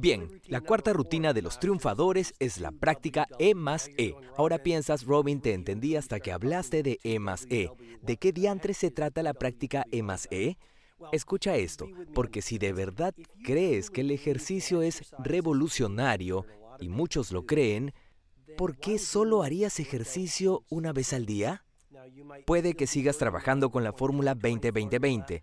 Bien, 0.00 0.40
la 0.46 0.62
cuarta 0.62 0.94
rutina 0.94 1.34
de 1.34 1.42
los 1.42 1.60
triunfadores 1.60 2.32
es 2.38 2.58
la 2.58 2.72
práctica 2.72 3.28
E 3.38 3.54
más 3.54 3.90
E. 3.98 4.14
Ahora 4.38 4.56
piensas, 4.62 5.04
Robin, 5.04 5.42
te 5.42 5.52
entendí 5.52 5.94
hasta 5.94 6.20
que 6.20 6.32
hablaste 6.32 6.82
de 6.82 6.98
E 7.04 7.18
más 7.18 7.46
E. 7.50 7.68
¿De 8.00 8.16
qué 8.16 8.32
diantre 8.32 8.72
se 8.72 8.90
trata 8.90 9.22
la 9.22 9.34
práctica 9.34 9.84
E 9.92 10.02
más 10.02 10.26
E? 10.30 10.56
Escucha 11.12 11.56
esto, 11.56 11.86
porque 12.14 12.40
si 12.40 12.56
de 12.56 12.72
verdad 12.72 13.14
crees 13.44 13.90
que 13.90 14.00
el 14.00 14.10
ejercicio 14.10 14.80
es 14.80 15.12
revolucionario, 15.18 16.46
y 16.78 16.88
muchos 16.88 17.30
lo 17.30 17.44
creen, 17.44 17.92
¿por 18.56 18.78
qué 18.78 18.98
solo 18.98 19.42
harías 19.42 19.80
ejercicio 19.80 20.64
una 20.70 20.94
vez 20.94 21.12
al 21.12 21.26
día? 21.26 21.66
Puede 22.46 22.72
que 22.72 22.86
sigas 22.86 23.18
trabajando 23.18 23.70
con 23.70 23.84
la 23.84 23.92
fórmula 23.92 24.34
20-20-20 24.34 25.42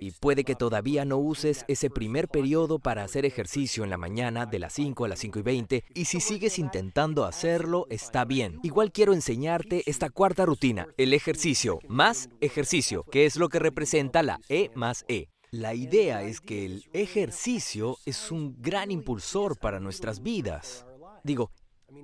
y 0.00 0.12
puede 0.12 0.44
que 0.44 0.54
todavía 0.54 1.04
no 1.04 1.18
uses 1.18 1.64
ese 1.68 1.90
primer 1.90 2.28
periodo 2.28 2.78
para 2.78 3.04
hacer 3.04 3.24
ejercicio 3.24 3.84
en 3.84 3.90
la 3.90 3.96
mañana 3.96 4.46
de 4.46 4.58
las 4.58 4.72
5 4.74 5.04
a 5.04 5.08
las 5.08 5.18
5 5.20 5.38
y 5.38 5.42
20 5.42 5.84
y 5.94 6.04
si 6.06 6.20
sigues 6.20 6.58
intentando 6.58 7.24
hacerlo 7.24 7.86
está 7.90 8.24
bien. 8.24 8.60
Igual 8.62 8.92
quiero 8.92 9.12
enseñarte 9.12 9.82
esta 9.86 10.10
cuarta 10.10 10.46
rutina, 10.46 10.88
el 10.96 11.14
ejercicio 11.14 11.78
más 11.88 12.28
ejercicio, 12.40 13.04
que 13.04 13.26
es 13.26 13.36
lo 13.36 13.48
que 13.48 13.58
representa 13.58 14.22
la 14.22 14.40
E 14.48 14.70
más 14.74 15.04
E. 15.08 15.28
La 15.50 15.74
idea 15.74 16.22
es 16.22 16.40
que 16.40 16.66
el 16.66 16.84
ejercicio 16.92 17.96
es 18.04 18.30
un 18.30 18.56
gran 18.60 18.90
impulsor 18.90 19.58
para 19.58 19.80
nuestras 19.80 20.22
vidas. 20.22 20.84
Digo, 21.22 21.50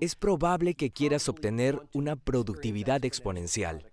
es 0.01 0.15
probable 0.15 0.75
que 0.75 0.91
quieras 0.91 1.29
obtener 1.29 1.81
una 1.93 2.17
productividad 2.17 3.05
exponencial. 3.05 3.92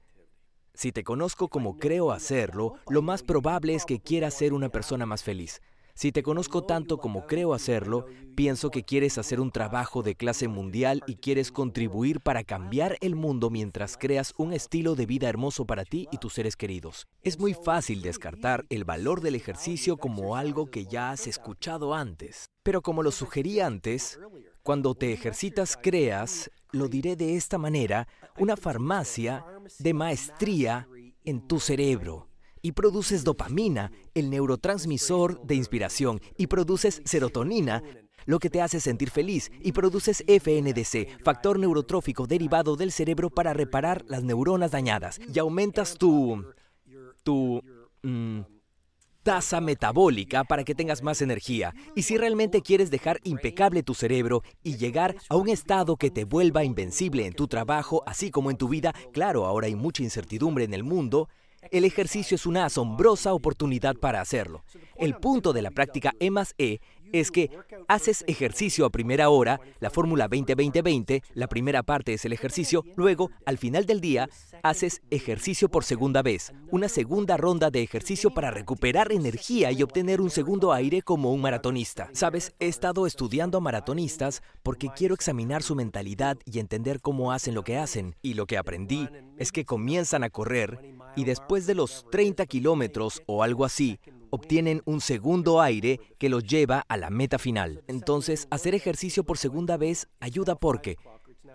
Si 0.79 0.93
te 0.93 1.03
conozco 1.03 1.49
como 1.49 1.77
creo 1.77 2.13
hacerlo, 2.13 2.75
lo 2.87 3.01
más 3.01 3.21
probable 3.21 3.75
es 3.75 3.83
que 3.83 3.99
quieras 3.99 4.33
ser 4.33 4.53
una 4.53 4.69
persona 4.69 5.05
más 5.05 5.23
feliz. 5.23 5.59
Si 5.93 6.13
te 6.13 6.23
conozco 6.23 6.63
tanto 6.63 6.99
como 6.99 7.27
creo 7.27 7.53
hacerlo, 7.53 8.05
pienso 8.33 8.71
que 8.71 8.83
quieres 8.83 9.17
hacer 9.17 9.41
un 9.41 9.51
trabajo 9.51 10.03
de 10.03 10.15
clase 10.15 10.47
mundial 10.47 11.03
y 11.05 11.15
quieres 11.15 11.51
contribuir 11.51 12.21
para 12.21 12.45
cambiar 12.45 12.97
el 13.01 13.15
mundo 13.15 13.49
mientras 13.49 13.97
creas 13.97 14.33
un 14.37 14.53
estilo 14.53 14.95
de 14.95 15.05
vida 15.05 15.27
hermoso 15.27 15.65
para 15.65 15.83
ti 15.83 16.07
y 16.13 16.17
tus 16.17 16.35
seres 16.35 16.55
queridos. 16.55 17.07
Es 17.23 17.37
muy 17.39 17.53
fácil 17.53 18.01
descartar 18.01 18.65
el 18.69 18.85
valor 18.85 19.19
del 19.19 19.35
ejercicio 19.35 19.97
como 19.97 20.37
algo 20.37 20.67
que 20.67 20.85
ya 20.85 21.11
has 21.11 21.27
escuchado 21.27 21.93
antes. 21.93 22.45
Pero 22.63 22.81
como 22.81 23.03
lo 23.03 23.11
sugerí 23.11 23.59
antes, 23.59 24.17
cuando 24.69 24.93
te 24.93 25.11
ejercitas 25.11 25.75
creas, 25.75 26.51
lo 26.73 26.87
diré 26.87 27.15
de 27.15 27.35
esta 27.35 27.57
manera, 27.57 28.07
una 28.37 28.55
farmacia 28.55 29.43
de 29.79 29.95
maestría 29.95 30.87
en 31.25 31.47
tu 31.47 31.59
cerebro. 31.59 32.29
Y 32.61 32.73
produces 32.73 33.23
dopamina, 33.23 33.91
el 34.13 34.29
neurotransmisor 34.29 35.41
de 35.41 35.55
inspiración, 35.55 36.21
y 36.37 36.45
produces 36.45 37.01
serotonina, 37.03 37.81
lo 38.27 38.37
que 38.37 38.51
te 38.51 38.61
hace 38.61 38.79
sentir 38.79 39.09
feliz, 39.09 39.49
y 39.59 39.71
produces 39.71 40.23
FNDC, 40.27 41.23
factor 41.23 41.57
neurotrófico 41.57 42.27
derivado 42.27 42.75
del 42.75 42.91
cerebro 42.91 43.31
para 43.31 43.53
reparar 43.53 44.05
las 44.07 44.21
neuronas 44.21 44.69
dañadas, 44.69 45.19
y 45.33 45.39
aumentas 45.39 45.97
tu... 45.97 46.45
tu... 47.23 47.59
Mm, 48.03 48.41
tasa 49.23 49.61
metabólica 49.61 50.43
para 50.43 50.63
que 50.63 50.75
tengas 50.75 51.03
más 51.03 51.21
energía. 51.21 51.73
Y 51.95 52.03
si 52.03 52.17
realmente 52.17 52.61
quieres 52.61 52.91
dejar 52.91 53.19
impecable 53.23 53.83
tu 53.83 53.93
cerebro 53.93 54.43
y 54.63 54.77
llegar 54.77 55.15
a 55.29 55.35
un 55.35 55.49
estado 55.49 55.97
que 55.97 56.11
te 56.11 56.25
vuelva 56.25 56.63
invencible 56.63 57.25
en 57.25 57.33
tu 57.33 57.47
trabajo, 57.47 58.03
así 58.05 58.31
como 58.31 58.51
en 58.51 58.57
tu 58.57 58.69
vida, 58.69 58.93
claro, 59.11 59.45
ahora 59.45 59.67
hay 59.67 59.75
mucha 59.75 60.03
incertidumbre 60.03 60.63
en 60.63 60.73
el 60.73 60.83
mundo, 60.83 61.29
el 61.71 61.83
ejercicio 61.83 62.35
es 62.35 62.45
una 62.45 62.65
asombrosa 62.65 63.33
oportunidad 63.33 63.95
para 63.95 64.21
hacerlo. 64.21 64.63
El 64.95 65.15
punto 65.15 65.51
de 65.53 65.61
la 65.61 65.71
práctica 65.71 66.13
E 66.19 66.31
más 66.31 66.55
E 66.57 66.79
es 67.13 67.31
que 67.31 67.49
haces 67.87 68.23
ejercicio 68.27 68.85
a 68.85 68.89
primera 68.89 69.29
hora, 69.29 69.59
la 69.79 69.89
fórmula 69.89 70.29
20-20-20, 70.29 71.23
la 71.33 71.47
primera 71.47 71.83
parte 71.83 72.13
es 72.13 72.25
el 72.25 72.33
ejercicio, 72.33 72.83
luego, 72.95 73.31
al 73.45 73.57
final 73.57 73.85
del 73.85 74.01
día, 74.01 74.29
haces 74.63 75.01
ejercicio 75.09 75.69
por 75.69 75.83
segunda 75.83 76.21
vez, 76.21 76.53
una 76.71 76.89
segunda 76.89 77.37
ronda 77.37 77.69
de 77.69 77.81
ejercicio 77.81 78.33
para 78.33 78.51
recuperar 78.51 79.11
energía 79.11 79.71
y 79.71 79.83
obtener 79.83 80.21
un 80.21 80.29
segundo 80.29 80.73
aire 80.73 81.01
como 81.01 81.31
un 81.31 81.41
maratonista. 81.41 82.09
Sabes, 82.13 82.53
he 82.59 82.67
estado 82.67 83.07
estudiando 83.07 83.57
a 83.57 83.61
maratonistas 83.61 84.41
porque 84.63 84.89
quiero 84.95 85.15
examinar 85.15 85.63
su 85.63 85.75
mentalidad 85.75 86.37
y 86.45 86.59
entender 86.59 87.01
cómo 87.01 87.31
hacen 87.31 87.55
lo 87.55 87.63
que 87.63 87.77
hacen, 87.77 88.15
y 88.21 88.33
lo 88.33 88.45
que 88.45 88.57
aprendí 88.57 89.07
es 89.37 89.51
que 89.51 89.65
comienzan 89.65 90.23
a 90.23 90.29
correr 90.29 90.95
y 91.15 91.25
después 91.25 91.65
de 91.65 91.75
los 91.75 92.05
30 92.11 92.45
kilómetros 92.45 93.21
o 93.25 93.43
algo 93.43 93.65
así, 93.65 93.99
obtienen 94.29 94.81
un 94.85 95.01
segundo 95.01 95.61
aire 95.61 95.99
que 96.17 96.29
los 96.29 96.43
lleva 96.43 96.85
a 96.87 96.97
la 96.97 97.09
meta 97.09 97.39
final. 97.39 97.83
Entonces, 97.87 98.47
hacer 98.51 98.75
ejercicio 98.75 99.23
por 99.23 99.37
segunda 99.37 99.77
vez 99.77 100.07
ayuda 100.19 100.55
porque 100.55 100.97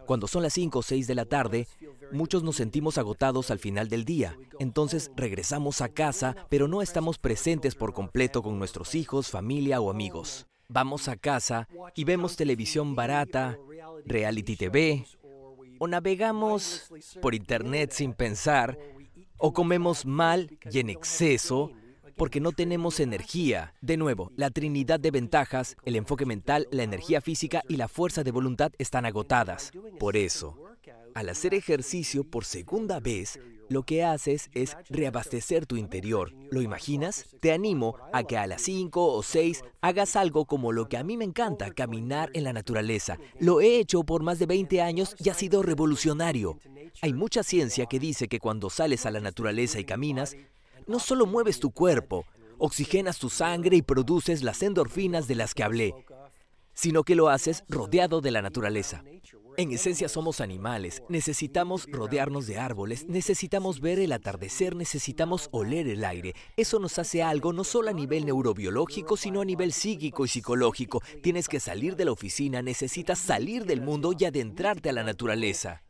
cuando 0.07 0.27
son 0.27 0.43
las 0.43 0.53
5 0.53 0.79
o 0.79 0.83
6 0.83 1.07
de 1.07 1.15
la 1.15 1.25
tarde, 1.25 1.67
muchos 2.13 2.43
nos 2.43 2.57
sentimos 2.57 2.99
agotados 2.99 3.51
al 3.51 3.59
final 3.59 3.89
del 3.89 4.05
día. 4.05 4.37
Entonces 4.59 5.11
regresamos 5.17 5.81
a 5.81 5.89
casa, 5.89 6.37
pero 6.51 6.69
no 6.69 6.83
estamos 6.83 7.19
presentes 7.19 7.75
por 7.75 7.93
completo 7.93 8.43
con 8.43 8.59
nuestros 8.59 8.95
hijos, 8.95 9.31
familia 9.31 9.81
o 9.81 9.91
amigos. 9.91 10.47
Vamos 10.69 11.09
a 11.09 11.17
casa 11.17 11.69
y 11.95 12.05
vemos 12.05 12.37
televisión 12.37 12.95
barata, 12.95 13.59
reality 14.05 14.57
TV, 14.57 15.07
o 15.79 15.87
navegamos 15.87 16.91
por 17.21 17.35
internet 17.35 17.93
sin 17.93 18.13
pensar, 18.13 18.79
o 19.39 19.53
comemos 19.53 20.07
mal 20.07 20.59
y 20.71 20.79
en 20.79 20.91
exceso, 20.91 21.71
porque 22.17 22.41
no 22.41 22.53
tenemos 22.53 23.01
energía. 23.01 23.75
De 23.81 23.97
nuevo, 23.97 24.33
la 24.37 24.51
trinidad 24.51 25.01
de 25.01 25.11
ventajas, 25.11 25.77
el 25.85 25.97
enfoque 25.97 26.27
mental, 26.27 26.69
la 26.71 26.83
energía 26.83 27.21
física 27.21 27.63
y 27.69 27.77
la 27.77 27.89
fuerza 27.89 28.23
de 28.23 28.31
voluntad 28.31 28.73
están 28.79 29.07
agotadas. 29.07 29.73
Por 29.99 30.17
eso, 30.17 30.59
al 31.15 31.29
hacer 31.29 31.55
ejercicio 31.55 32.25
por 32.25 32.45
segunda 32.45 33.01
vez, 33.01 33.39
lo 33.69 33.83
que 33.83 34.05
haces 34.05 34.51
es 34.53 34.77
reabastecer 34.91 35.67
tu 35.67 35.77
interior. 35.77 36.33
¿Lo 36.51 36.61
imaginas? 36.61 37.27
Te 37.41 37.53
animo 37.53 37.97
a 38.13 38.25
que 38.25 38.37
a 38.37 38.47
las 38.47 38.63
5 38.63 39.13
o 39.13 39.23
6 39.23 39.65
hagas 39.81 40.17
algo 40.17 40.45
como 40.45 40.73
lo 40.73 40.89
que 40.89 40.97
a 40.97 41.05
mí 41.05 41.17
me 41.17 41.25
encanta, 41.25 41.71
caminar 41.71 42.31
en 42.35 42.45
la 42.45 42.53
naturaleza. 42.53 43.19
Lo 43.39 43.61
he 43.61 43.79
hecho 43.79 44.05
por 44.05 44.23
más 44.23 44.39
de 44.39 44.47
20 44.47 44.83
años 44.83 45.17
y 45.19 45.31
ha 45.31 45.35
sido 45.35 45.63
revolucionario. 45.63 46.59
Hay 47.01 47.13
mucha 47.13 47.43
ciencia 47.43 47.87
que 47.87 47.99
dice 47.99 48.29
que 48.29 48.39
cuando 48.39 48.71
sales 48.71 49.07
a 49.07 49.11
la 49.11 49.21
naturaleza 49.21 49.81
y 49.81 49.85
caminas, 49.85 50.37
no 50.87 50.99
solo 50.99 51.27
mueves 51.27 51.61
tu 51.61 51.71
cuerpo, 51.71 52.25
oxigenas 52.59 53.19
tu 53.19 53.31
sangre 53.31 53.77
y 53.77 53.83
produces 53.83 54.43
las 54.43 54.63
endorfinas 54.63 55.27
de 55.27 55.35
las 55.35 55.55
que 55.55 55.63
hablé, 55.63 55.95
sino 56.73 57.05
que 57.05 57.15
lo 57.15 57.29
haces 57.29 57.65
rodeado 57.69 58.21
de 58.21 58.31
la 58.31 58.43
naturaleza. 58.43 59.05
En 59.57 59.71
esencia 59.73 60.09
somos 60.09 60.41
animales, 60.41 61.05
necesitamos 61.09 61.87
rodearnos 61.89 62.49
de 62.49 62.59
árboles, 62.59 63.07
necesitamos 63.07 63.81
ver 63.81 64.01
el 64.01 64.11
atardecer, 64.11 64.75
necesitamos 64.75 65.49
oler 65.53 65.87
el 65.87 66.05
aire. 66.05 66.35
Eso 66.57 66.81
nos 66.81 66.99
hace 66.99 67.23
algo 67.23 67.53
no 67.53 67.63
solo 67.63 67.91
a 67.91 67.93
nivel 67.93 68.27
neurobiológico, 68.27 69.17
sino 69.17 69.43
a 69.43 69.45
nivel 69.45 69.73
psíquico 69.73 70.25
y 70.25 70.29
psicológico. 70.29 71.03
Tienes 71.23 71.47
que 71.47 71.61
salir 71.61 71.95
de 71.95 72.05
la 72.05 72.11
oficina, 72.11 72.63
necesitas 72.63 73.21
salir 73.21 73.65
del 73.65 73.81
mundo 73.81 74.13
y 74.19 74.25
adentrarte 74.25 74.91
a 74.91 74.93
la 74.93 75.05
naturaleza. 75.05 75.83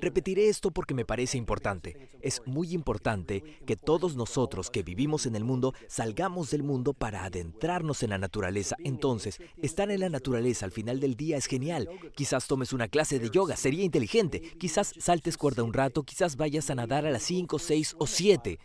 Repetiré 0.00 0.48
esto 0.48 0.70
porque 0.70 0.94
me 0.94 1.04
parece 1.04 1.36
importante. 1.36 2.10
Es 2.22 2.42
muy 2.46 2.72
importante 2.72 3.42
que 3.66 3.76
todos 3.76 4.16
nosotros 4.16 4.70
que 4.70 4.82
vivimos 4.82 5.26
en 5.26 5.36
el 5.36 5.44
mundo 5.44 5.74
salgamos 5.88 6.50
del 6.50 6.62
mundo 6.62 6.94
para 6.94 7.24
adentrarnos 7.24 8.02
en 8.02 8.10
la 8.10 8.18
naturaleza. 8.18 8.76
Entonces, 8.82 9.40
estar 9.62 9.90
en 9.90 10.00
la 10.00 10.08
naturaleza 10.08 10.64
al 10.64 10.72
final 10.72 11.00
del 11.00 11.16
día 11.16 11.36
es 11.36 11.46
genial. 11.46 11.88
Quizás 12.14 12.46
tomes 12.46 12.72
una 12.72 12.88
clase 12.94 13.18
de 13.18 13.28
yoga, 13.28 13.56
sería 13.56 13.82
inteligente. 13.82 14.40
Quizás 14.40 14.94
saltes 15.00 15.36
cuerda 15.36 15.64
un 15.64 15.72
rato, 15.72 16.04
quizás 16.04 16.36
vayas 16.36 16.70
a 16.70 16.76
nadar 16.76 17.04
a 17.04 17.10
las 17.10 17.24
5, 17.24 17.58
6 17.58 17.96
o 17.98 18.06
7. 18.06 18.60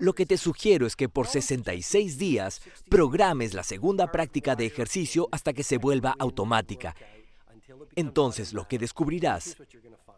Lo 0.00 0.12
que 0.12 0.26
te 0.26 0.36
sugiero 0.36 0.86
es 0.86 0.94
que 0.96 1.08
por 1.08 1.26
66 1.26 2.18
días 2.18 2.60
programes 2.90 3.54
la 3.54 3.62
segunda 3.62 4.12
práctica 4.12 4.54
de 4.54 4.66
ejercicio 4.66 5.30
hasta 5.32 5.54
que 5.54 5.62
se 5.62 5.78
vuelva 5.78 6.14
automática. 6.18 6.94
Entonces 7.96 8.52
lo 8.52 8.68
que 8.68 8.78
descubrirás 8.78 9.56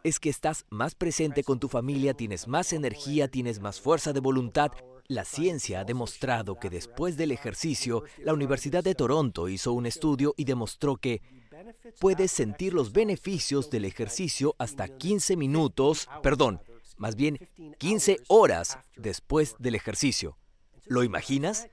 es 0.03 0.19
que 0.19 0.29
estás 0.29 0.67
más 0.69 0.97
presente 0.97 1.45
con 1.45 1.61
tu 1.61 1.69
familia, 1.69 2.15
tienes 2.15 2.49
más 2.49 2.73
energía, 2.73 3.29
tienes 3.29 3.61
más 3.61 3.81
fuerza 3.81 4.13
de 4.13 4.19
voluntad. 4.19 4.73
La 5.07 5.25
ciencia 5.25 5.81
ha 5.81 5.85
demostrado 5.85 6.59
que 6.59 6.69
después 6.69 7.17
del 7.17 7.31
ejercicio, 7.31 8.03
la 8.25 8.35
Universidad 8.35 8.83
de 8.83 8.97
Toronto 8.97 9.49
hizo 9.49 9.73
un 9.73 9.87
estudio 9.87 10.35
y 10.37 10.47
demostró 10.47 10.97
que 10.97 11.23
puedes 11.99 12.31
sentir 12.31 12.75
los 12.75 12.93
beneficios 12.93 13.71
del 13.71 13.85
ejercicio 13.85 14.55
hasta 14.59 14.89
15 14.89 15.37
minutos, 15.37 16.09
perdón, 16.23 16.61
más 16.97 17.17
bien 17.17 17.39
15 17.79 18.21
horas 18.29 18.79
después 18.97 19.57
del 19.59 19.75
ejercicio. 19.75 20.37
¿Lo 20.87 21.03
imaginas? 21.03 21.69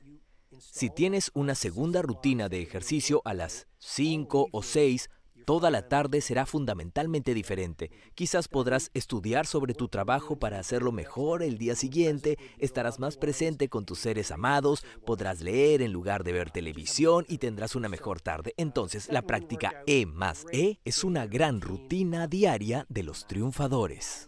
Si 0.59 0.89
tienes 0.89 1.31
una 1.33 1.55
segunda 1.55 2.01
rutina 2.01 2.49
de 2.49 2.61
ejercicio 2.61 3.21
a 3.25 3.33
las 3.33 3.67
5 3.79 4.49
o 4.51 4.63
6, 4.63 5.09
Toda 5.47 5.71
la 5.71 5.87
tarde 5.87 6.19
será 6.19 6.45
fundamentalmente 6.45 7.33
diferente. 7.33 7.89
Quizás 8.15 8.49
podrás 8.49 8.91
estudiar 8.93 9.45
sobre 9.45 9.73
tu 9.73 9.87
trabajo 9.87 10.35
para 10.35 10.59
hacerlo 10.59 10.91
mejor 10.91 11.41
el 11.41 11.57
día 11.57 11.73
siguiente, 11.73 12.37
estarás 12.57 12.99
más 12.99 13.15
presente 13.15 13.69
con 13.69 13.85
tus 13.85 13.99
seres 13.99 14.31
amados, 14.31 14.83
podrás 15.05 15.39
leer 15.39 15.81
en 15.81 15.93
lugar 15.93 16.25
de 16.25 16.33
ver 16.33 16.51
televisión 16.51 17.23
y 17.29 17.37
tendrás 17.37 17.77
una 17.77 17.87
mejor 17.87 18.19
tarde. 18.19 18.55
Entonces, 18.57 19.07
la 19.09 19.21
práctica 19.21 19.71
E 19.85 20.05
más 20.05 20.45
E 20.51 20.79
es 20.83 21.05
una 21.05 21.27
gran 21.27 21.61
rutina 21.61 22.27
diaria 22.27 22.85
de 22.89 23.03
los 23.03 23.25
triunfadores. 23.25 24.27